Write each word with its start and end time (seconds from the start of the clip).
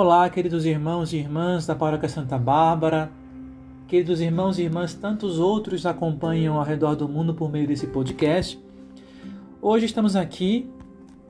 Olá, 0.00 0.30
queridos 0.30 0.64
irmãos 0.64 1.12
e 1.12 1.18
irmãs 1.18 1.66
da 1.66 1.74
Paróquia 1.74 2.08
Santa 2.08 2.38
Bárbara, 2.38 3.12
queridos 3.86 4.18
irmãos 4.22 4.58
e 4.58 4.62
irmãs, 4.62 4.94
tantos 4.94 5.38
outros 5.38 5.84
acompanham 5.84 6.56
ao 6.56 6.64
redor 6.64 6.96
do 6.96 7.06
mundo 7.06 7.34
por 7.34 7.52
meio 7.52 7.68
desse 7.68 7.86
podcast. 7.86 8.58
Hoje 9.60 9.84
estamos 9.84 10.16
aqui 10.16 10.70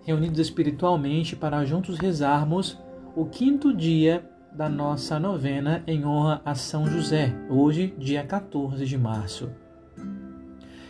reunidos 0.02 0.38
espiritualmente 0.38 1.34
para 1.34 1.64
juntos 1.64 1.98
rezarmos 1.98 2.78
o 3.16 3.26
quinto 3.26 3.74
dia 3.74 4.24
da 4.52 4.68
nossa 4.68 5.18
novena 5.18 5.82
em 5.84 6.06
honra 6.06 6.40
a 6.44 6.54
São 6.54 6.86
José, 6.86 7.34
hoje, 7.48 7.92
dia 7.98 8.22
14 8.22 8.86
de 8.86 8.96
março. 8.96 9.50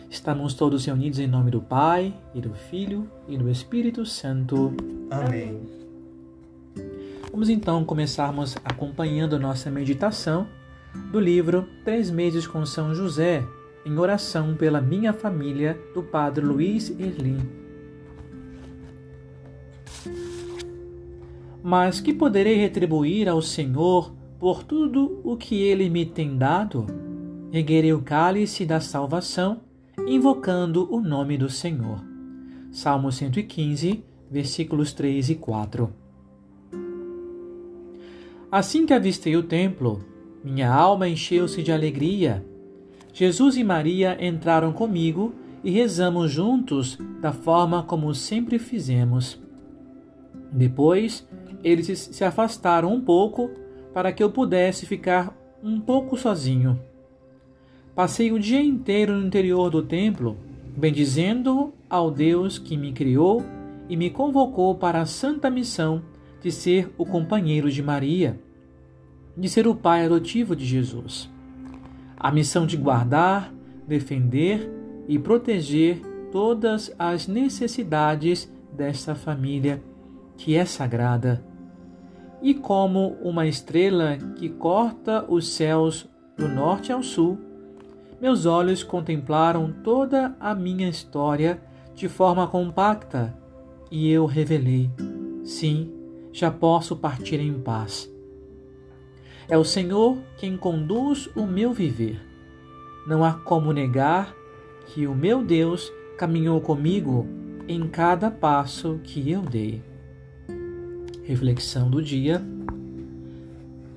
Estamos 0.07 0.53
todos 0.53 0.85
reunidos 0.85 1.17
em 1.17 1.25
nome 1.25 1.49
do 1.49 1.61
Pai, 1.61 2.13
e 2.35 2.41
do 2.41 2.53
Filho, 2.53 3.09
e 3.27 3.35
do 3.39 3.49
Espírito 3.49 4.05
Santo. 4.05 4.71
Amém. 5.09 5.80
Vamos 7.31 7.47
então 7.47 7.85
começarmos 7.85 8.57
acompanhando 8.61 9.39
nossa 9.39 9.71
meditação 9.71 10.47
do 11.13 11.17
livro 11.17 11.65
Três 11.85 12.11
Meses 12.11 12.45
com 12.45 12.65
São 12.65 12.93
José, 12.93 13.41
em 13.85 13.97
oração 13.97 14.53
pela 14.53 14.81
minha 14.81 15.13
família, 15.13 15.79
do 15.93 16.03
Padre 16.03 16.43
Luiz 16.43 16.89
Erlim. 16.89 17.37
Mas 21.63 22.01
que 22.01 22.13
poderei 22.13 22.57
retribuir 22.57 23.29
ao 23.29 23.41
Senhor 23.41 24.13
por 24.37 24.61
tudo 24.65 25.21
o 25.23 25.37
que 25.37 25.55
Ele 25.55 25.89
me 25.89 26.05
tem 26.05 26.37
dado? 26.37 26.85
Erguerei 27.53 27.93
o 27.93 28.01
cálice 28.01 28.65
da 28.65 28.81
salvação, 28.81 29.61
invocando 30.05 30.93
o 30.93 30.99
nome 30.99 31.37
do 31.37 31.49
Senhor. 31.49 32.03
Salmo 32.73 33.09
115, 33.09 34.03
versículos 34.29 34.91
3 34.91 35.29
e 35.29 35.35
4. 35.35 36.00
Assim 38.51 38.85
que 38.85 38.93
avistei 38.93 39.37
o 39.37 39.43
templo, 39.43 40.03
minha 40.43 40.69
alma 40.69 41.07
encheu-se 41.07 41.63
de 41.63 41.71
alegria. 41.71 42.45
Jesus 43.13 43.55
e 43.55 43.63
Maria 43.63 44.17
entraram 44.19 44.73
comigo 44.73 45.33
e 45.63 45.71
rezamos 45.71 46.29
juntos 46.29 46.97
da 47.21 47.31
forma 47.31 47.81
como 47.83 48.13
sempre 48.13 48.59
fizemos. 48.59 49.39
Depois, 50.51 51.25
eles 51.63 51.97
se 52.11 52.25
afastaram 52.25 52.93
um 52.93 52.99
pouco 52.99 53.49
para 53.93 54.11
que 54.11 54.21
eu 54.21 54.29
pudesse 54.29 54.85
ficar 54.85 55.33
um 55.63 55.79
pouco 55.79 56.17
sozinho. 56.17 56.77
Passei 57.95 58.33
o 58.33 58.39
dia 58.39 58.61
inteiro 58.61 59.13
no 59.13 59.25
interior 59.25 59.69
do 59.69 59.81
templo, 59.81 60.35
bendizendo 60.75 61.73
ao 61.89 62.11
Deus 62.11 62.59
que 62.59 62.75
me 62.75 62.91
criou 62.91 63.41
e 63.87 63.95
me 63.95 64.09
convocou 64.09 64.75
para 64.75 64.99
a 64.99 65.05
santa 65.05 65.49
missão 65.49 66.01
de 66.41 66.51
ser 66.51 66.93
o 66.97 67.05
companheiro 67.05 67.71
de 67.71 67.81
Maria, 67.81 68.39
de 69.37 69.47
ser 69.47 69.67
o 69.67 69.75
pai 69.75 70.05
adotivo 70.05 70.55
de 70.55 70.65
Jesus. 70.65 71.29
A 72.17 72.31
missão 72.31 72.65
de 72.65 72.77
guardar, 72.77 73.53
defender 73.87 74.69
e 75.07 75.17
proteger 75.17 76.01
todas 76.31 76.93
as 76.97 77.27
necessidades 77.27 78.51
desta 78.71 79.15
família 79.15 79.81
que 80.37 80.55
é 80.55 80.65
sagrada. 80.65 81.43
E 82.41 82.53
como 82.53 83.17
uma 83.21 83.45
estrela 83.45 84.17
que 84.35 84.49
corta 84.49 85.25
os 85.27 85.49
céus 85.49 86.09
do 86.35 86.47
norte 86.47 86.91
ao 86.91 87.03
sul, 87.03 87.37
meus 88.19 88.45
olhos 88.45 88.83
contemplaram 88.83 89.73
toda 89.83 90.35
a 90.39 90.55
minha 90.55 90.89
história 90.89 91.61
de 91.93 92.07
forma 92.07 92.47
compacta 92.47 93.35
e 93.91 94.09
eu 94.09 94.25
revelei: 94.25 94.89
sim, 95.43 95.91
já 96.31 96.49
posso 96.49 96.95
partir 96.95 97.39
em 97.39 97.53
paz. 97.53 98.11
É 99.47 99.57
o 99.57 99.63
Senhor 99.63 100.17
quem 100.37 100.55
conduz 100.55 101.29
o 101.35 101.45
meu 101.45 101.73
viver. 101.73 102.21
Não 103.07 103.23
há 103.23 103.33
como 103.33 103.73
negar 103.73 104.33
que 104.87 105.07
o 105.07 105.15
meu 105.15 105.43
Deus 105.43 105.91
caminhou 106.17 106.61
comigo 106.61 107.27
em 107.67 107.87
cada 107.87 108.29
passo 108.29 108.99
que 109.03 109.29
eu 109.29 109.41
dei. 109.41 109.81
Reflexão 111.23 111.89
do 111.89 112.01
dia. 112.01 112.41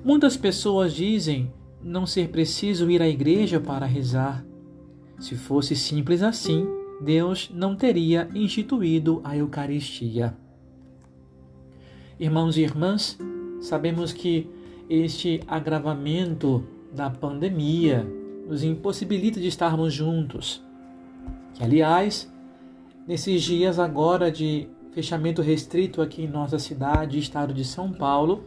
Muitas 0.03 0.35
pessoas 0.35 0.93
dizem 0.93 1.51
não 1.81 2.05
ser 2.05 2.29
preciso 2.29 2.89
ir 2.89 3.01
à 3.01 3.07
igreja 3.07 3.59
para 3.59 3.85
rezar. 3.85 4.45
Se 5.19 5.35
fosse 5.35 5.75
simples 5.75 6.21
assim, 6.21 6.67
Deus 7.01 7.49
não 7.53 7.75
teria 7.75 8.27
instituído 8.33 9.21
a 9.23 9.37
Eucaristia. 9.37 10.35
Irmãos 12.17 12.55
e 12.55 12.61
irmãs, 12.61 13.17
sabemos 13.59 14.13
que 14.13 14.49
este 14.89 15.41
agravamento 15.45 16.63
da 16.93 17.09
pandemia 17.09 18.07
nos 18.47 18.63
impossibilita 18.63 19.37
de 19.37 19.49
estarmos 19.49 19.93
juntos. 19.93 20.63
Que, 21.53 21.63
aliás, 21.65 22.31
nesses 23.05 23.43
dias 23.43 23.79
agora 23.79 24.31
de 24.31 24.69
fechamento 24.93 25.41
restrito 25.41 26.01
aqui 26.01 26.23
em 26.23 26.27
nossa 26.27 26.57
cidade, 26.57 27.19
estado 27.19 27.53
de 27.53 27.65
São 27.65 27.91
Paulo, 27.91 28.45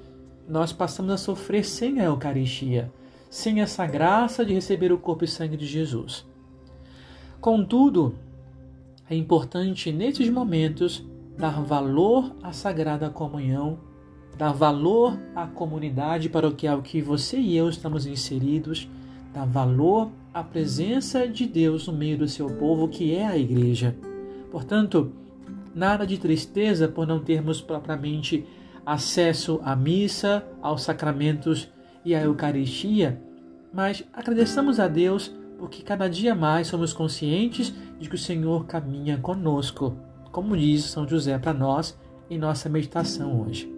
nós 0.49 0.73
passamos 0.73 1.13
a 1.13 1.19
sofrer 1.19 1.63
sem 1.63 2.01
a 2.01 2.05
Eucaristia, 2.05 2.91
sem 3.29 3.61
essa 3.61 3.87
graça 3.87 4.47
de 4.47 4.55
receber 4.55 4.91
o 4.93 4.99
corpo 4.99 5.27
e 5.27 5.29
sangue 5.29 5.59
de 5.59 5.67
Jesus. 5.67 6.25
Contudo, 7.39 8.15
é 9.11 9.15
importante 9.15 9.93
nesses 9.93 10.31
momentos 10.31 11.05
dar 11.39 11.63
valor 11.63 12.35
à 12.43 12.53
Sagrada 12.53 13.09
Comunhão, 13.09 13.79
dar 14.37 14.53
valor 14.53 15.17
à 15.37 15.47
comunidade 15.47 16.29
paroquial 16.29 16.83
que 16.83 17.01
você 17.01 17.39
e 17.39 17.57
eu 17.57 17.69
estamos 17.69 18.07
inseridos, 18.07 18.91
dar 19.33 19.47
valor 19.47 20.11
à 20.35 20.43
presença 20.43 21.29
de 21.29 21.47
Deus 21.47 21.87
no 21.87 21.93
meio 21.93 22.19
do 22.19 22.27
seu 22.27 22.49
povo, 22.49 22.89
que 22.89 23.15
é 23.15 23.25
a 23.25 23.39
Igreja. 23.39 23.97
Portanto, 24.51 25.13
nada 25.73 26.05
de 26.05 26.19
tristeza 26.19 26.89
por 26.89 27.07
não 27.07 27.21
termos 27.21 27.61
propriamente 27.61 28.45
acesso 28.85 29.61
à 29.63 29.77
missa, 29.77 30.45
aos 30.61 30.83
sacramentos 30.83 31.71
e 32.05 32.17
à 32.17 32.23
Eucaristia, 32.23 33.23
mas 33.73 34.03
agradeçamos 34.13 34.81
a 34.81 34.89
Deus 34.89 35.33
porque 35.57 35.83
cada 35.83 36.09
dia 36.09 36.35
mais 36.35 36.67
somos 36.67 36.93
conscientes 36.93 37.73
de 37.99 38.09
que 38.09 38.15
o 38.17 38.19
Senhor 38.19 38.67
caminha 38.67 39.19
conosco 39.19 40.08
como 40.39 40.57
diz 40.57 40.85
São 40.85 41.07
José 41.07 41.37
para 41.37 41.53
nós 41.53 41.99
em 42.31 42.39
nossa 42.39 42.69
meditação 42.69 43.43
hoje. 43.43 43.69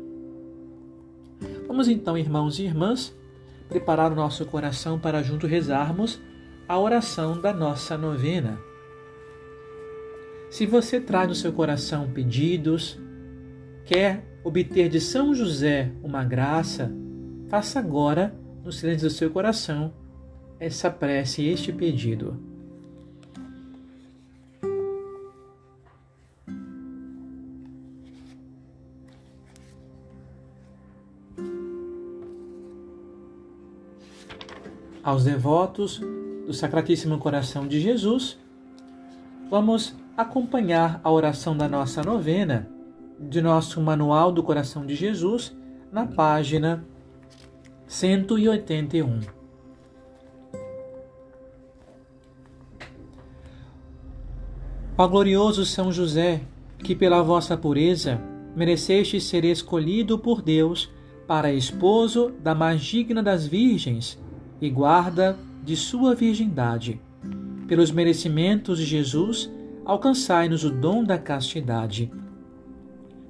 Vamos 1.67 1.89
então, 1.89 2.19
irmãos 2.19 2.59
e 2.59 2.65
irmãs, 2.65 3.17
preparar 3.67 4.13
o 4.13 4.15
nosso 4.15 4.45
coração 4.45 4.99
para 4.99 5.23
junto 5.23 5.47
rezarmos 5.47 6.21
a 6.69 6.79
oração 6.79 7.41
da 7.41 7.51
nossa 7.51 7.97
novena. 7.97 8.59
Se 10.51 10.67
você 10.67 11.01
traz 11.01 11.29
no 11.29 11.35
seu 11.35 11.51
coração 11.51 12.11
pedidos, 12.11 13.01
quer 13.87 14.23
obter 14.45 14.91
de 14.91 15.01
São 15.01 15.35
José 15.35 15.91
uma 16.03 16.23
graça, 16.25 16.93
faça 17.49 17.79
agora, 17.79 18.35
no 18.63 18.71
silêncio 18.71 19.09
do 19.09 19.15
seu 19.15 19.31
coração, 19.31 19.95
essa 20.59 20.91
prece, 20.91 21.43
este 21.43 21.73
pedido. 21.73 22.50
Aos 35.03 35.25
devotos 35.25 36.01
do 36.47 36.53
Sacratíssimo 36.53 37.19
Coração 37.19 37.67
de 37.67 37.81
Jesus, 37.81 38.39
vamos 39.51 39.95
acompanhar 40.17 41.01
a 41.03 41.11
oração 41.11 41.57
da 41.57 41.69
nossa 41.69 42.03
novena 42.03 42.69
de 43.19 43.41
nosso 43.41 43.81
Manual 43.81 44.33
do 44.33 44.43
Coração 44.43 44.85
de 44.85 44.95
Jesus 44.95 45.57
na 45.93 46.07
página 46.07 46.85
181. 47.87 49.21
Ó 54.97 55.09
glorioso 55.09 55.65
São 55.65 55.91
José, 55.91 56.43
que 56.79 56.95
pela 56.95 57.23
vossa 57.23 57.57
pureza 57.57 58.21
mereceste 58.55 59.21
ser 59.21 59.45
escolhido 59.45 60.19
por 60.19 60.43
Deus 60.43 60.91
para 61.27 61.53
esposo 61.53 62.33
da 62.43 62.55
mais 62.55 62.83
digna 62.83 63.23
das 63.23 63.47
virgens 63.47 64.19
e 64.61 64.69
guarda 64.69 65.37
de 65.65 65.77
sua 65.77 66.15
virgindade. 66.15 67.01
Pelos 67.67 67.91
merecimentos 67.91 68.79
de 68.79 68.85
Jesus, 68.85 69.51
alcançai-nos 69.85 70.65
o 70.65 70.71
dom 70.71 71.05
da 71.05 71.19
castidade. 71.19 72.11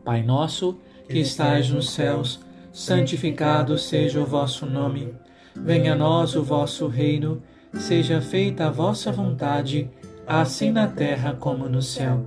Pai 0.05 0.23
nosso, 0.23 0.79
que 1.09 1.19
estais 1.19 1.71
nos 1.71 1.91
céus, 1.91 2.41
santificado 2.73 3.77
seja 3.79 4.21
o 4.21 4.25
vosso 4.25 4.65
nome. 4.65 5.13
Venha 5.55 5.93
a 5.93 5.97
nós 5.97 6.37
o 6.37 6.43
vosso 6.43 6.87
reino, 6.87 7.43
seja 7.75 8.21
feita 8.21 8.67
a 8.67 8.71
vossa 8.71 9.13
vontade, 9.13 9.91
assim 10.27 10.71
na 10.71 10.87
terra 10.87 11.35
como 11.39 11.69
no 11.69 11.83
céu. 11.83 12.27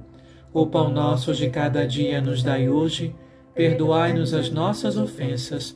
O 0.54 0.68
pão 0.68 0.90
nosso 0.90 1.34
de 1.34 1.50
cada 1.50 1.88
dia 1.88 2.22
nos 2.22 2.44
dai 2.44 2.70
hoje, 2.70 3.16
perdoai-nos 3.56 4.34
as 4.34 4.50
nossas 4.52 4.98
ofensas, 4.98 5.76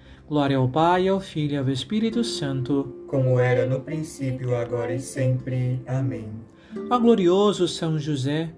Glória 0.31 0.55
ao 0.55 0.69
Pai, 0.69 1.09
ao 1.09 1.19
Filho 1.19 1.55
e 1.55 1.57
ao 1.57 1.67
Espírito 1.67 2.23
Santo, 2.23 3.03
como 3.05 3.37
era 3.37 3.65
no 3.65 3.81
princípio, 3.81 4.55
agora 4.55 4.95
e 4.95 4.99
sempre. 5.01 5.81
Amém. 5.85 6.29
Ó 6.89 6.97
glorioso 6.97 7.67
São 7.67 7.99
José, 7.99 8.49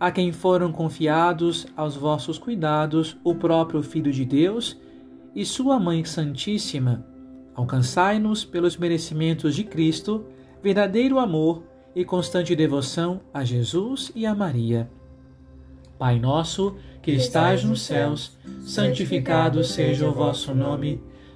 a 0.00 0.10
quem 0.10 0.32
foram 0.32 0.72
confiados 0.72 1.64
aos 1.76 1.94
vossos 1.94 2.38
cuidados 2.38 3.16
o 3.22 3.36
próprio 3.36 3.84
Filho 3.84 4.10
de 4.10 4.24
Deus 4.24 4.76
e 5.32 5.44
sua 5.44 5.78
Mãe 5.78 6.04
Santíssima, 6.04 7.06
alcançai-nos 7.54 8.44
pelos 8.44 8.76
merecimentos 8.76 9.54
de 9.54 9.62
Cristo, 9.62 10.24
verdadeiro 10.60 11.20
amor 11.20 11.62
e 11.94 12.04
constante 12.04 12.56
devoção 12.56 13.20
a 13.32 13.44
Jesus 13.44 14.10
e 14.16 14.26
a 14.26 14.34
Maria. 14.34 14.90
Pai 16.00 16.18
nosso, 16.18 16.74
que 17.00 17.12
estais 17.12 17.62
nos 17.62 17.82
céus, 17.82 18.36
santificado 18.64 19.62
seja 19.62 20.08
o 20.08 20.12
vosso 20.12 20.52
nome. 20.52 21.11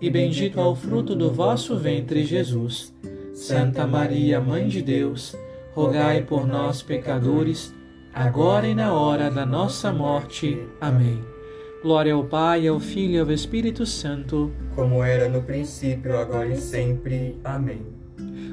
e 0.00 0.10
bendito 0.10 0.60
é 0.60 0.64
o 0.64 0.74
fruto 0.74 1.14
do 1.14 1.30
vosso 1.30 1.76
ventre, 1.76 2.24
Jesus. 2.24 2.94
Santa 3.34 3.86
Maria, 3.86 4.40
Mãe 4.40 4.68
de 4.68 4.82
Deus, 4.82 5.36
rogai 5.74 6.22
por 6.22 6.46
nós, 6.46 6.82
pecadores, 6.82 7.74
agora 8.12 8.66
e 8.66 8.74
na 8.74 8.92
hora 8.92 9.30
da 9.30 9.44
nossa 9.44 9.92
morte. 9.92 10.58
Amém. 10.80 11.22
Glória 11.82 12.14
ao 12.14 12.24
Pai, 12.24 12.66
ao 12.66 12.80
Filho 12.80 13.14
e 13.14 13.18
ao 13.18 13.30
Espírito 13.30 13.86
Santo, 13.86 14.50
como 14.74 15.02
era 15.02 15.28
no 15.28 15.42
princípio, 15.42 16.18
agora 16.18 16.48
e 16.48 16.56
sempre. 16.56 17.38
Amém. 17.44 17.86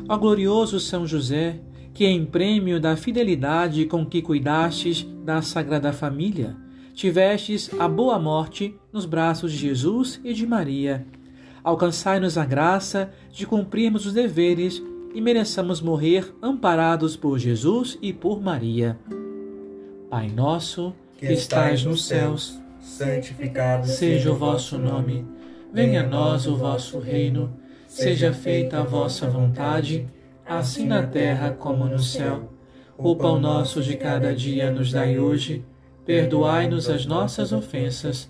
Ó 0.07 0.17
glorioso 0.17 0.79
São 0.79 1.07
José, 1.07 1.59
que 1.93 2.05
em 2.05 2.25
prêmio 2.25 2.79
da 2.79 2.95
fidelidade 2.95 3.85
com 3.85 4.05
que 4.05 4.21
cuidastes 4.21 5.05
da 5.23 5.41
Sagrada 5.41 5.91
Família, 5.91 6.55
tivestes 6.93 7.69
a 7.79 7.87
boa 7.87 8.19
morte 8.19 8.75
nos 8.91 9.05
braços 9.05 9.51
de 9.51 9.57
Jesus 9.57 10.19
e 10.23 10.33
de 10.33 10.45
Maria 10.45 11.05
alcançai-nos 11.63 12.37
a 12.37 12.45
graça 12.45 13.11
de 13.31 13.45
cumprirmos 13.45 14.05
os 14.05 14.13
deveres 14.13 14.81
e 15.13 15.21
mereçamos 15.21 15.79
morrer 15.79 16.33
amparados 16.41 17.15
por 17.15 17.37
Jesus 17.37 17.97
e 18.01 18.11
por 18.11 18.41
Maria. 18.41 18.97
Pai 20.09 20.29
nosso, 20.29 20.93
que 21.17 21.27
estais 21.27 21.83
nos 21.83 22.05
céus, 22.05 22.59
santificado 22.79 23.87
seja 23.87 24.31
o 24.31 24.35
vosso 24.35 24.77
nome. 24.77 25.25
Venha 25.71 26.03
a 26.03 26.07
nós 26.07 26.45
o 26.45 26.55
vosso 26.55 26.99
reino. 26.99 27.51
Seja 27.87 28.33
feita 28.33 28.79
a 28.79 28.83
vossa 28.83 29.29
vontade, 29.29 30.07
assim 30.45 30.87
na 30.87 31.03
terra 31.03 31.51
como 31.51 31.85
no 31.85 31.99
céu. 31.99 32.51
O 32.97 33.15
pão 33.15 33.39
nosso 33.39 33.81
de 33.81 33.95
cada 33.95 34.35
dia 34.35 34.71
nos 34.71 34.91
dai 34.91 35.19
hoje. 35.19 35.63
Perdoai-nos 36.05 36.89
as 36.89 37.05
nossas 37.05 37.51
ofensas, 37.51 38.29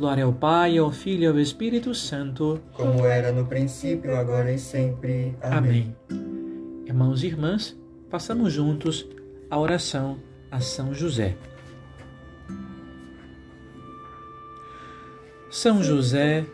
Glória 0.00 0.24
ao 0.24 0.32
Pai, 0.32 0.78
ao 0.78 0.90
Filho 0.90 1.24
e 1.24 1.26
ao 1.26 1.38
Espírito 1.38 1.94
Santo, 1.94 2.58
como 2.72 3.04
era 3.04 3.30
no 3.32 3.44
princípio, 3.44 4.16
agora 4.16 4.50
e 4.50 4.58
sempre. 4.58 5.36
Amém. 5.42 5.94
Amém. 6.08 6.84
Irmãos 6.86 7.22
e 7.22 7.26
irmãs, 7.26 7.78
passamos 8.08 8.50
juntos 8.50 9.06
a 9.50 9.58
oração 9.58 10.16
a 10.50 10.58
São 10.58 10.94
José. 10.94 11.36
São 15.50 15.82
José, 15.82 16.46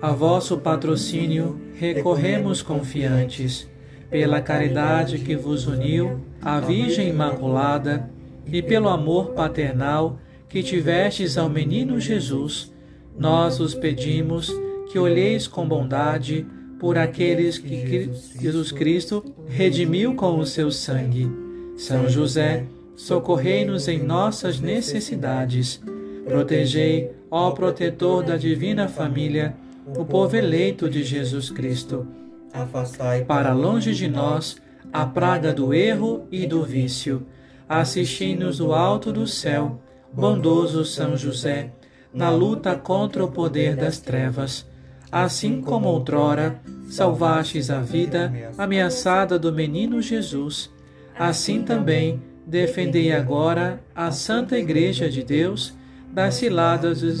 a 0.00 0.12
vosso 0.12 0.56
patrocínio 0.56 1.60
recorremos 1.74 2.62
confiantes, 2.62 3.68
pela 4.08 4.40
caridade 4.40 5.18
que 5.18 5.36
vos 5.36 5.66
uniu 5.66 6.24
à 6.40 6.60
Virgem 6.60 7.10
Imaculada 7.10 8.08
e 8.46 8.62
pelo 8.62 8.88
amor 8.88 9.32
paternal 9.32 10.18
que 10.48 10.62
tivestes 10.62 11.36
ao 11.36 11.50
menino 11.50 12.00
Jesus 12.00 12.74
nós 13.18 13.60
os 13.60 13.74
pedimos 13.74 14.52
que 14.90 14.98
olheis 14.98 15.46
com 15.46 15.66
bondade 15.66 16.46
por 16.78 16.98
aqueles 16.98 17.58
que 17.58 18.10
Jesus 18.40 18.70
Cristo 18.70 19.24
redimiu 19.48 20.14
com 20.14 20.38
o 20.38 20.46
seu 20.46 20.70
sangue. 20.70 21.30
São 21.76 22.08
José, 22.08 22.64
socorrei-nos 22.94 23.88
em 23.88 24.02
nossas 24.02 24.60
necessidades. 24.60 25.82
Protegei, 26.24 27.10
ó 27.30 27.50
protetor 27.50 28.22
da 28.22 28.36
divina 28.36 28.88
família, 28.88 29.56
o 29.96 30.04
povo 30.04 30.36
eleito 30.36 30.88
de 30.88 31.02
Jesus 31.02 31.50
Cristo. 31.50 32.06
Afastai 32.52 33.24
para 33.24 33.52
longe 33.52 33.94
de 33.94 34.08
nós 34.08 34.56
a 34.92 35.06
praga 35.06 35.52
do 35.52 35.72
erro 35.72 36.26
e 36.30 36.46
do 36.46 36.62
vício. 36.62 37.26
Assisti-nos 37.68 38.58
do 38.58 38.72
alto 38.72 39.12
do 39.12 39.26
céu, 39.26 39.80
bondoso 40.12 40.84
São 40.84 41.16
José 41.16 41.72
na 42.16 42.30
luta 42.30 42.74
contra 42.74 43.22
o 43.22 43.30
poder 43.30 43.76
das 43.76 44.00
trevas, 44.00 44.66
assim 45.12 45.60
como 45.60 45.86
outrora 45.88 46.58
salvastes 46.88 47.68
a 47.68 47.80
vida 47.80 48.32
ameaçada 48.56 49.38
do 49.38 49.52
menino 49.52 50.00
Jesus, 50.00 50.72
assim 51.18 51.62
também 51.62 52.22
defendei 52.46 53.12
agora 53.12 53.80
a 53.94 54.10
Santa 54.10 54.56
Igreja 54.56 55.10
de 55.10 55.22
Deus 55.22 55.76
das 56.10 56.36
ciladas 56.36 57.02
dos 57.02 57.20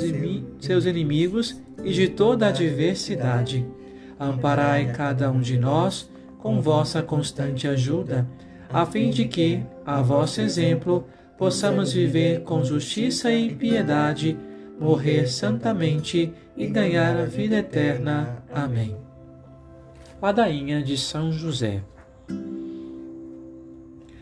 seus 0.60 0.86
inimigos 0.86 1.60
e 1.84 1.92
de 1.92 2.08
toda 2.08 2.46
a 2.46 2.48
adversidade. 2.48 3.66
Amparai 4.18 4.92
cada 4.92 5.30
um 5.30 5.40
de 5.40 5.58
nós 5.58 6.10
com 6.38 6.62
vossa 6.62 7.02
constante 7.02 7.68
ajuda, 7.68 8.26
a 8.72 8.86
fim 8.86 9.10
de 9.10 9.26
que, 9.26 9.62
a 9.84 10.00
vosso 10.00 10.40
exemplo, 10.40 11.06
possamos 11.36 11.92
viver 11.92 12.40
com 12.44 12.64
justiça 12.64 13.30
e 13.30 13.54
piedade 13.54 14.38
morrer 14.78 15.26
santamente 15.26 16.32
e 16.56 16.66
ganhar 16.66 17.16
a 17.16 17.24
vida 17.24 17.56
eterna. 17.56 18.42
Amém. 18.52 18.96
Ladainha 20.20 20.82
de 20.82 20.96
São 20.96 21.30
José. 21.30 21.82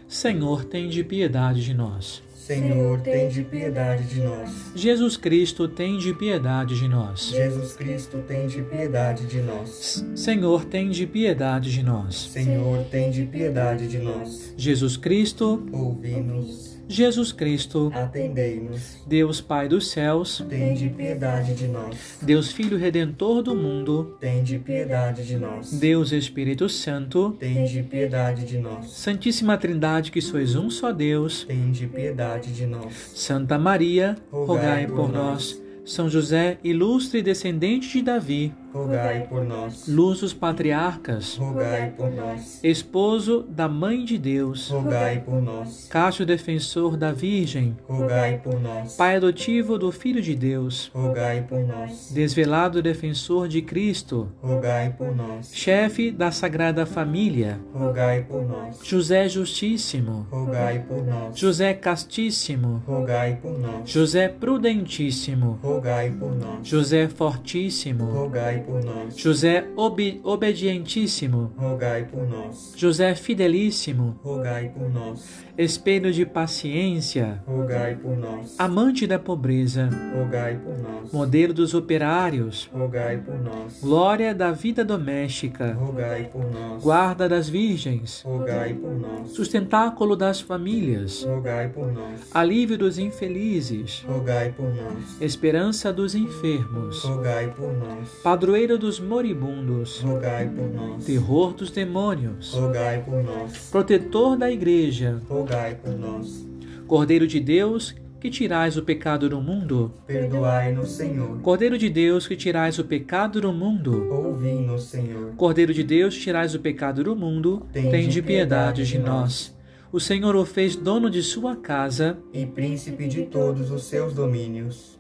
Senhor, 0.09 0.65
tem 0.65 0.89
de 0.89 1.03
piedade 1.03 1.65
de 1.65 1.75
nós. 1.75 2.23
Senhor, 2.37 3.01
tem 3.01 3.29
de 3.31 3.43
piedade 3.43 4.05
de 4.05 4.21
nós. 4.21 4.71
Jesus 4.77 5.17
Cristo, 5.17 5.67
tem 5.67 5.97
de 5.97 6.13
piedade 6.13 6.79
de 6.79 6.87
nós. 6.87 7.31
Jesus 7.31 7.73
Cristo, 7.73 8.19
tem 8.19 8.47
de 8.47 8.61
piedade 8.61 9.27
de 9.27 9.41
nós. 9.41 10.05
Senhor, 10.15 10.67
tem 10.67 10.91
de 10.91 11.07
piedade 11.07 11.73
de 11.73 11.83
nós. 11.83 12.15
Senhor, 12.15 12.85
tem 12.91 13.11
de 13.11 13.25
piedade 13.25 13.89
de 13.89 13.99
nós. 13.99 14.53
Jesus 14.59 14.99
Cristo, 14.99 15.67
ouvi-nos. 15.73 16.74
Jesus 16.89 17.33
Cristo, 17.33 17.91
atendei-nos. 17.95 19.03
Deus 19.07 19.41
Pai 19.41 19.69
dos 19.69 19.91
céus, 19.91 20.45
Tende 20.49 20.89
piedade 20.91 21.55
de 21.55 21.67
nós. 21.67 22.19
Deus 22.21 22.53
Filho 22.53 22.77
Redentor 22.77 23.43
do 23.43 23.55
mundo, 23.55 24.17
Tende 24.21 24.59
piedade 24.59 25.27
de 25.27 25.37
nós. 25.37 25.73
Deus 25.73 26.13
Espírito 26.13 26.69
Santo, 26.69 27.37
Tende 27.39 27.83
piedade 27.83 28.45
de 28.45 28.59
nós. 28.59 28.91
Santíssima 28.91 29.57
Trindade, 29.57 30.11
que 30.11 30.21
sois 30.21 30.55
um 30.55 30.69
só 30.69 30.93
Deus, 30.93 31.45
Tende 31.45 31.87
piedade 31.87 32.53
de 32.53 32.67
nós. 32.67 33.13
Santa 33.15 33.59
Maria, 33.59 34.17
rogai 34.31 34.87
por 34.87 35.11
nós. 35.11 35.63
São 35.85 36.09
José, 36.09 36.59
ilustre 36.65 37.21
descendente 37.23 37.93
de 37.93 38.03
Davi, 38.03 38.53
Rogai 38.75 39.29
por 39.29 39.45
nós. 39.45 39.87
luz 39.87 40.19
dos 40.21 40.35
patriarcas, 40.35 41.37
Rogai 41.37 41.93
por 41.97 42.11
nós. 42.11 42.59
esposo 42.65 43.45
da 43.49 43.69
Mãe 43.69 44.05
de 44.05 44.19
Deus, 44.19 44.69
Rogai 44.69 45.21
por 45.21 45.41
nós. 45.41 45.89
defensor 46.27 46.97
da 46.97 47.13
Virgem, 47.13 47.77
Rogai 47.89 48.41
por 48.43 48.59
nós. 48.61 48.97
pai 48.97 49.15
adotivo 49.15 49.79
do 49.79 49.93
Filho 49.93 50.21
de 50.21 50.35
Deus, 50.35 50.91
Rogai 50.93 51.43
por 51.43 51.61
nós. 51.61 52.11
desvelado 52.13 52.83
defensor 52.83 53.47
de 53.47 53.63
Cristo, 53.63 54.29
Rogai 54.43 54.93
por 54.99 55.15
nós. 55.15 55.51
chefe 55.55 56.11
da 56.11 56.33
Sagrada 56.33 56.85
Família, 56.85 57.61
Rogai 57.73 58.23
por 58.23 58.43
nós. 58.43 58.81
José 58.83 59.29
Justíssimo, 59.29 60.27
Rogai 60.33 60.81
por 60.89 61.07
nós. 61.07 61.39
José 61.39 61.75
Castíssimo, 61.75 62.83
Rogai 62.87 63.39
por 63.41 63.57
nós. 63.57 63.89
José 63.89 64.29
Prudentíssimo, 64.29 65.61
Rogai 65.63 66.11
por 66.11 66.35
nós. 66.35 66.67
José 66.67 67.07
Fortíssimo, 67.09 68.05
Rogai 68.07 68.64
por 68.65 68.83
nós. 68.85 69.17
José 69.17 69.67
obe 69.77 70.21
Obedientíssimo, 70.25 71.53
Rogai 71.57 72.05
por 72.05 72.27
nós. 72.29 72.73
José 72.77 73.15
Fidelíssimo, 73.15 74.19
Rogai 74.23 74.69
por 74.71 74.89
nós. 74.91 75.45
espelho 75.57 76.13
de 76.13 76.25
paciência, 76.27 77.43
Rogai 77.47 77.95
por 77.97 78.17
nós. 78.17 78.57
amante 78.59 79.07
da 79.07 79.19
pobreza, 79.19 79.89
Rogai 80.17 80.57
por 80.57 80.77
nós. 80.79 81.13
modelo 81.13 81.53
dos 81.55 81.75
operários, 81.75 82.69
Rogai 82.73 83.19
por 83.19 83.41
nós. 83.41 83.81
glória 83.81 84.35
da 84.35 84.51
vida 84.51 84.85
doméstica, 84.85 85.73
Rogai 85.75 86.25
por 86.33 86.45
nós. 86.51 86.83
guarda 86.83 87.29
das 87.29 87.49
virgens, 87.49 88.23
Rogai 88.25 88.75
por 88.75 88.99
nós. 88.99 89.31
sustentáculo 89.31 90.17
das 90.17 90.41
famílias, 90.41 91.23
Rogai 91.25 91.69
por 91.69 91.93
nós. 91.93 92.21
alívio 92.33 92.79
dos 92.79 92.99
infelizes, 92.99 94.05
Rogai 94.09 94.51
por 94.53 94.67
nós. 94.75 95.21
esperança 95.21 95.93
dos 95.93 96.15
enfermos, 96.15 97.03
Rogai 97.05 97.49
por 97.57 97.73
nós. 97.73 98.09
padroeiro 98.23 98.54
dos 98.79 99.01
moribundos, 99.01 100.01
Rogai 100.01 100.49
por 100.49 100.73
nós. 100.73 101.05
terror 101.05 101.53
dos 101.55 101.71
demônios, 101.73 102.53
Rogai 102.55 103.03
por 103.03 103.23
nós. 103.23 103.69
protetor 103.71 104.37
da 104.37 104.51
igreja, 104.51 105.21
Rogai 105.29 105.75
por 105.75 105.93
nós. 105.99 106.47
Cordeiro 106.87 107.27
de 107.27 107.41
Deus, 107.41 107.95
que 108.21 108.31
tirais 108.31 108.77
o 108.77 108.83
pecado 108.83 109.29
do 109.29 109.41
mundo, 109.41 109.93
Perdoai-nos, 110.07 110.91
Senhor. 110.93 111.41
Cordeiro 111.41 111.77
de 111.77 111.91
Deus, 111.91 112.29
que 112.29 112.37
tirais 112.37 112.79
o 112.79 112.85
pecado 112.85 113.41
do 113.41 113.53
mundo, 113.53 114.09
Ouvi-nos, 114.11 114.85
Senhor. 114.85 115.33
Cordeiro 115.37 115.75
de 115.75 115.83
Deus, 115.83 116.15
que 116.15 116.21
tirais 116.23 116.55
o 116.55 116.61
pecado 116.61 117.03
do 117.03 117.17
mundo, 117.17 117.67
Tende 117.73 117.91
piedade 117.91 118.23
piedade 118.23 118.85
de 118.87 118.93
de 118.93 118.99
nós. 119.01 119.53
O 119.93 119.99
Senhor 120.01 120.35
o 120.37 120.45
fez 120.45 120.77
dono 120.77 121.11
de 121.11 121.23
sua 121.23 121.57
casa. 121.57 122.17
E 122.33 122.47
príncipe 122.47 123.07
de 123.09 123.23
todos 123.25 123.71
os 123.71 123.83
seus 123.85 124.15
domínios. 124.15 124.97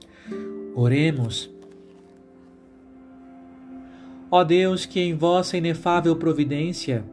Oremos. 0.74 1.53
Ó 4.36 4.42
Deus, 4.42 4.84
que 4.84 4.98
em 4.98 5.14
vossa 5.14 5.56
inefável 5.56 6.16
providência 6.16 7.04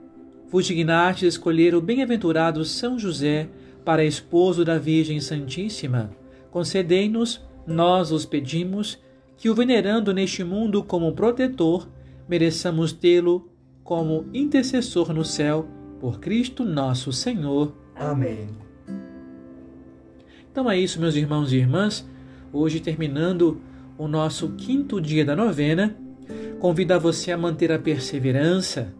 vos 0.50 0.66
dignastes 0.66 1.36
escolher 1.36 1.76
o 1.76 1.80
bem-aventurado 1.80 2.66
São 2.66 2.98
José 2.98 3.48
para 3.86 4.04
esposo 4.04 4.66
da 4.66 4.80
Virgem 4.80 5.20
Santíssima, 5.20 6.10
concedei-nos, 6.50 7.40
nós 7.68 8.12
os 8.12 8.26
pedimos, 8.26 8.98
que 9.38 9.52
o 9.52 9.54
venerando 9.54 10.12
neste 10.12 10.44
mundo 10.44 10.82
como 10.82 11.14
protetor, 11.14 11.88
mereçamos 12.28 12.92
tê-lo 12.92 13.52
como 13.84 14.26
intercessor 14.34 15.14
no 15.14 15.24
céu, 15.24 15.68
por 16.00 16.20
Cristo 16.20 16.66
nosso 16.66 17.14
Senhor. 17.14 17.72
Amém. 17.96 18.48
Então 20.52 20.68
é 20.72 20.76
isso, 20.76 21.00
meus 21.00 21.14
irmãos 21.14 21.54
e 21.54 21.58
irmãs. 21.58 22.04
Hoje, 22.52 22.80
terminando 22.80 23.62
o 23.96 24.08
nosso 24.08 24.54
quinto 24.54 25.00
dia 25.00 25.24
da 25.24 25.36
novena, 25.36 25.96
convido 26.62 26.94
a 26.94 27.00
você 27.00 27.32
a 27.32 27.38
manter 27.38 27.72
a 27.72 27.80
perseverança 27.80 28.94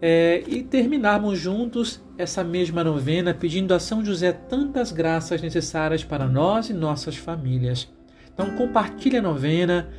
é, 0.00 0.42
e 0.48 0.62
terminarmos 0.62 1.38
juntos 1.38 2.00
essa 2.16 2.42
mesma 2.42 2.82
novena, 2.82 3.34
pedindo 3.34 3.74
a 3.74 3.78
São 3.78 4.02
José 4.02 4.32
tantas 4.32 4.90
graças 4.90 5.42
necessárias 5.42 6.02
para 6.02 6.26
nós 6.26 6.70
e 6.70 6.72
nossas 6.72 7.16
famílias. 7.16 7.86
Então, 8.32 8.56
compartilhe 8.56 9.18
a 9.18 9.22
novena 9.22 9.90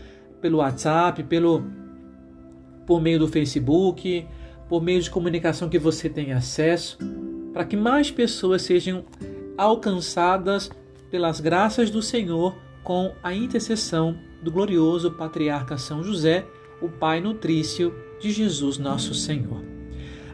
pelo 0.42 0.58
WhatsApp, 0.58 1.24
pelo 1.24 1.64
por 2.88 3.00
meio 3.00 3.20
do 3.20 3.28
Facebook, 3.28 4.28
por 4.68 4.82
meio 4.82 5.02
de 5.02 5.12
comunicação 5.12 5.70
que 5.70 5.78
você 5.78 6.10
tem 6.10 6.34
acesso, 6.34 6.98
para 7.54 7.64
que 7.64 7.78
mais 7.78 8.10
pessoas 8.10 8.64
sejam 8.64 9.06
alcançadas 9.56 10.72
pelas 11.12 11.40
graças 11.40 11.92
do 11.92 12.02
Senhor 12.02 12.58
com 12.84 13.14
a 13.22 13.36
intercessão 13.36 14.18
do 14.42 14.52
glorioso 14.52 15.12
patriarca 15.12 15.78
São 15.78 16.04
José, 16.04 16.44
o 16.82 16.90
Pai 16.90 17.22
nutrício 17.22 17.94
de 18.20 18.32
Jesus 18.32 18.78
nosso 18.78 19.14
Senhor. 19.14 19.62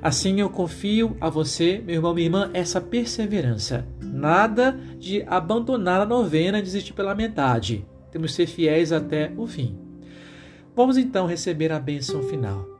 Assim 0.02 0.40
eu 0.40 0.50
confio 0.50 1.18
a 1.20 1.30
você, 1.30 1.82
meu 1.84 1.96
irmão, 1.96 2.14
minha 2.14 2.28
irmã, 2.28 2.50
essa 2.54 2.80
perseverança. 2.80 3.86
Nada 4.02 4.78
de 5.00 5.24
abandonar 5.24 6.02
a 6.02 6.06
novena 6.06 6.60
e 6.60 6.62
desistir 6.62 6.94
pela 6.94 7.16
metade. 7.16 7.86
Temos 8.12 8.32
que 8.32 8.38
ser 8.38 8.48
fiéis 8.48 8.92
até 8.92 9.32
o 9.36 9.48
fim. 9.48 9.78
Vamos 10.76 10.98
então 10.98 11.26
receber 11.26 11.72
a 11.72 11.80
bênção 11.80 12.22
final. 12.24 12.78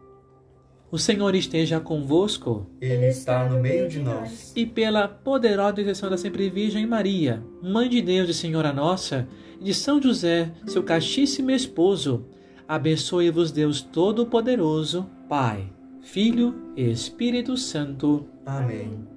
O 0.90 0.98
Senhor 0.98 1.36
esteja 1.36 1.82
convosco 1.82 2.66
Ele 2.80 3.08
está 3.08 3.50
no 3.50 3.60
meio 3.60 3.90
de 3.90 4.00
nós. 4.00 4.54
e 4.56 4.66
pela 4.66 5.06
poderosa 5.08 5.72
intercessão 5.82 6.10
da 6.10 6.16
Sempre 6.18 6.50
Virgem 6.50 6.86
Maria, 6.86 7.44
Mãe 7.62 7.90
de 7.90 8.02
Deus 8.02 8.30
e 8.30 8.34
Senhora 8.34 8.72
Nossa, 8.72 9.28
e 9.60 9.66
de 9.66 9.74
São 9.74 10.02
José, 10.02 10.50
seu 10.66 10.84
castíssimo 10.84 11.52
esposo, 11.52 12.26
abençoe-vos 12.68 13.52
Deus 13.52 13.82
Todo-Poderoso, 13.82 15.10
Pai, 15.30 15.70
Filho 16.02 16.74
e 16.76 16.90
Espírito 16.90 17.56
Santo. 17.56 18.28
Amém. 18.46 19.08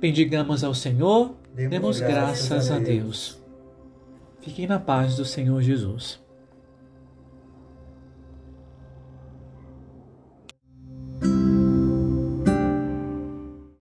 Bendigamos 0.00 0.62
ao 0.62 0.74
Senhor, 0.74 1.34
Demos 1.54 1.70
demos 1.70 2.00
graças 2.00 2.48
graças 2.48 2.70
a 2.70 2.76
a 2.76 2.78
Deus. 2.78 3.42
Fiquem 4.40 4.66
na 4.66 4.78
paz 4.78 5.16
do 5.16 5.24
Senhor 5.24 5.62
Jesus. 5.62 6.23